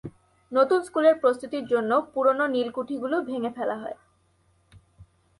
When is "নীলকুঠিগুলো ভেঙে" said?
2.47-3.51